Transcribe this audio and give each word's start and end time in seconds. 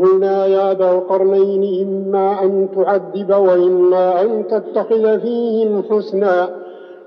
قلنا 0.00 0.46
يا 0.46 0.74
ذا 0.74 0.90
القرنين 0.90 1.88
إما 1.88 2.42
أن 2.42 2.68
تعذب 2.76 3.30
وإما 3.30 4.20
أن 4.22 4.44
تتخذ 4.48 5.20
فيهم 5.20 5.82
حسنا. 5.90 6.48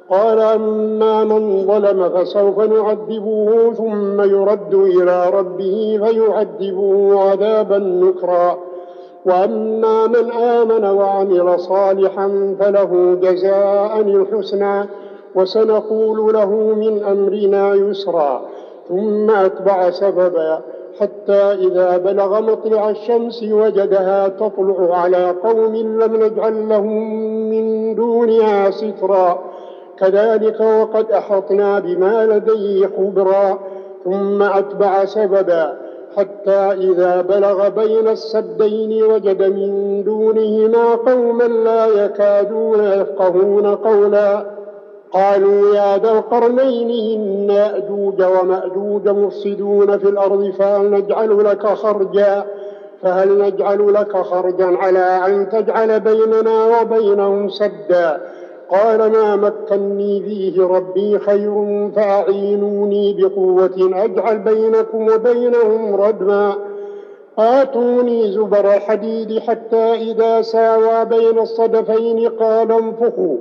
قال 0.09 0.39
أما 0.39 1.23
من 1.23 1.65
ظلم 1.67 2.09
فسوف 2.09 2.59
نعذبه 2.59 3.73
ثم 3.73 4.21
يرد 4.21 4.73
إلى 4.73 5.29
ربه 5.29 5.99
فيعذبه 6.03 7.19
عذابا 7.19 7.77
نكرا. 7.77 8.57
وأما 9.25 10.07
من 10.07 10.31
آمن 10.31 10.85
وعمل 10.85 11.59
صالحا 11.59 12.55
فله 12.59 13.17
جزاء 13.21 13.99
الحسنى 13.99 14.85
وسنقول 15.35 16.33
له 16.33 16.49
من 16.55 17.03
أمرنا 17.03 17.73
يسرا. 17.73 18.41
ثم 18.89 19.29
أتبع 19.31 19.89
سببا. 19.89 20.61
حتى 20.99 21.53
إذا 21.53 21.97
بلغ 21.97 22.41
مطلع 22.41 22.89
الشمس 22.89 23.43
وجدها 23.43 24.27
تطلع 24.27 24.97
على 24.97 25.35
قوم 25.43 25.75
لم 25.75 26.15
نجعل 26.15 26.69
لهم 26.69 27.13
من 27.49 27.95
دونها 27.95 28.71
سترا. 28.71 29.39
كذلك 29.97 30.59
وقد 30.59 31.11
أحطنا 31.11 31.79
بما 31.79 32.25
لديه 32.25 32.89
خبرا 32.97 33.59
ثم 34.03 34.41
أتبع 34.41 35.05
سببا. 35.05 35.77
حتى 36.17 36.71
إذا 36.71 37.21
بلغ 37.21 37.69
بين 37.69 38.07
السدين 38.07 39.03
وجد 39.03 39.43
من 39.43 40.03
دونهما 40.03 40.95
قوما 40.95 41.43
لا 41.43 41.85
يكادون 41.85 42.83
يفقهون 42.83 43.75
قولا. 43.75 44.60
قالوا 45.11 45.75
يا 45.75 45.97
ذا 45.97 46.11
القرنين 46.11 46.89
إن 46.89 47.49
يأجوج 47.49 48.21
ومأجوج 48.21 49.09
مفسدون 49.09 49.97
في 49.97 50.09
الأرض 50.09 50.49
فهل 50.59 50.91
نجعل 50.91 51.45
لك 51.45 51.67
خرجا؟ 51.67 52.45
فهل 53.01 53.37
نجعل 53.41 53.93
لك 53.93 54.17
خرجا 54.17 54.77
على 54.77 54.99
أن 54.99 55.49
تجعل 55.49 55.99
بيننا 55.99 56.81
وبينهم 56.81 57.49
سدا؟ 57.49 58.21
قال 58.69 59.11
ما 59.11 59.35
مكني 59.35 60.21
فيه 60.21 60.63
ربي 60.65 61.19
خير 61.19 61.89
فأعينوني 61.95 63.13
بقوة 63.13 63.91
أجعل 63.93 64.39
بينكم 64.39 65.07
وبينهم 65.07 65.95
ردما 65.95 66.55
آتوني 67.39 68.31
زبر 68.31 68.73
الحديد 68.73 69.39
حتى 69.39 69.93
إذا 69.93 70.41
ساوى 70.41 71.05
بين 71.05 71.39
الصدفين 71.39 72.29
قال 72.29 72.71
انفخوا. 72.71 73.37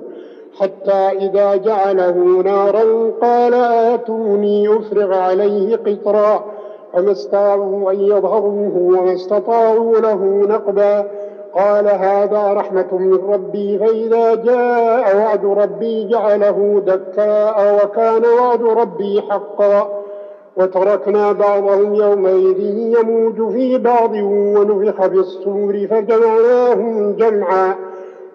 حتى 0.59 0.93
إذا 0.93 1.57
جعله 1.57 2.43
نارا 2.45 3.11
قال 3.23 3.55
آتوني 3.95 4.77
أفرغ 4.77 5.15
عليه 5.15 5.77
قطرا 5.77 6.45
فما 6.93 7.13
استطاعوا 7.13 7.93
أن 7.93 8.01
يظهروه 8.01 8.77
وما 8.77 9.13
استطاعوا 9.13 9.99
له 9.99 10.25
نقبا. 10.49 11.07
قال 11.55 11.89
هذا 11.89 12.53
رحمة 12.53 12.87
من 12.93 13.19
ربي 13.33 13.79
فإذا 13.79 14.35
جاء 14.35 15.17
وعد 15.17 15.45
ربي 15.45 16.09
جعله 16.09 16.83
دكاء 16.87 17.85
وكان 17.85 18.23
وعد 18.25 18.63
ربي 18.63 19.23
حقا. 19.31 19.89
وتركنا 20.57 21.33
بعضهم 21.33 21.95
يومئذ 21.95 22.61
يموج 22.99 23.53
في 23.53 23.79
بعض 23.79 24.13
ونفخ 24.15 25.07
في 25.07 25.15
الصور 25.15 25.87
فجمعناهم 25.91 27.13
جمعا. 27.13 27.90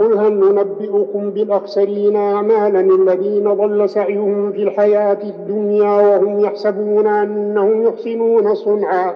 قل 0.00 0.18
هل 0.18 0.32
ننبئكم 0.32 1.30
بالأخسرين 1.30 2.16
أعمالا 2.16 2.80
الذين 2.80 3.54
ضل 3.54 3.88
سعيهم 3.88 4.52
في 4.52 4.62
الحياة 4.62 5.18
الدنيا 5.22 5.90
وهم 6.00 6.40
يحسبون 6.40 7.06
أنهم 7.06 7.82
يحسنون 7.82 8.54
صنعا 8.54 9.14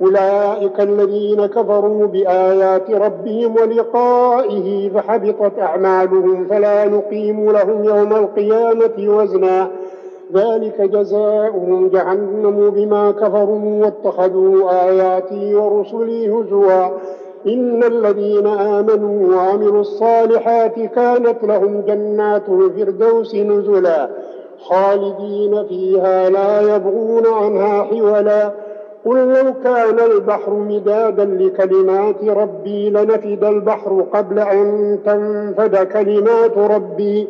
أولئك 0.00 0.80
الذين 0.80 1.46
كفروا 1.46 2.06
بآيات 2.06 2.90
ربهم 2.90 3.56
ولقائه 3.56 4.88
فحبطت 4.88 5.58
أعمالهم 5.58 6.44
فلا 6.44 6.84
نقيم 6.88 7.50
لهم 7.50 7.84
يوم 7.84 8.12
القيامة 8.12 9.16
وزنا 9.16 9.70
ذلك 10.34 10.80
جزاؤهم 10.80 11.88
جهنم 11.88 12.70
بما 12.70 13.10
كفروا 13.10 13.84
واتخذوا 13.84 14.70
آياتي 14.88 15.54
ورسلي 15.54 16.28
هزوا 16.28 16.88
إن 17.46 17.84
الذين 17.84 18.46
آمنوا 18.46 19.36
وعملوا 19.36 19.80
الصالحات 19.80 20.74
كانت 20.80 21.44
لهم 21.44 21.80
جنات 21.80 22.48
الفردوس 22.48 23.34
نزلا 23.34 24.08
خالدين 24.58 25.66
فيها 25.68 26.30
لا 26.30 26.76
يبغون 26.76 27.26
عنها 27.26 27.82
حولا. 27.82 28.52
قل 29.04 29.16
لو 29.16 29.54
كان 29.64 30.00
البحر 30.10 30.52
مدادا 30.52 31.24
لكلمات 31.24 32.24
ربي 32.24 32.90
لنفد 32.90 33.44
البحر 33.44 34.06
قبل 34.12 34.38
أن 34.38 34.98
تنفد 35.04 35.76
كلمات 35.76 36.58
ربي. 36.58 37.28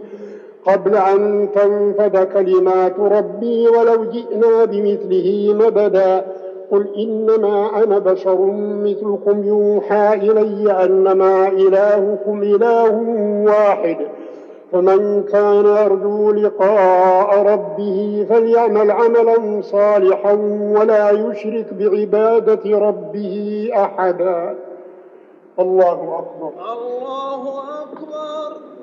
قبل 0.66 0.94
أن 0.94 1.48
تنفد 1.54 2.28
كلمات 2.32 3.00
ربي 3.00 3.69
ولو 3.69 4.04
جئنا 4.04 4.64
بمثله 4.64 5.54
مددا. 5.54 6.25
قل 6.74 6.94
إنما 6.96 7.84
أنا 7.84 7.98
بشر 7.98 8.38
مثلكم 8.56 9.44
يوحى 9.44 10.14
إلي 10.14 10.84
أنما 10.84 11.48
إلهكم 11.48 12.42
إله 12.42 12.92
واحد. 13.46 13.96
فمن 14.72 15.22
كان 15.22 15.64
يرجو 15.64 16.32
لقاء 16.32 17.42
ربه 17.42 18.26
فليعمل 18.30 18.90
عملا 18.90 19.60
صالحا 19.62 20.32
ولا 20.78 21.10
يشرك 21.10 21.74
بعبادة 21.74 22.78
ربه 22.78 23.70
أحدا. 23.74 24.54
الله 25.58 26.18
أكبر. 26.18 26.52
الله 26.72 27.58
أكبر. 27.82 28.73